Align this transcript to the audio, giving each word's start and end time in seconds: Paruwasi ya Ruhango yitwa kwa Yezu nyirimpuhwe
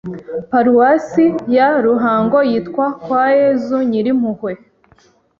Paruwasi 0.51 1.25
ya 1.55 1.67
Ruhango 1.85 2.37
yitwa 2.49 2.85
kwa 3.03 3.23
Yezu 3.39 3.77
nyirimpuhwe 3.89 4.51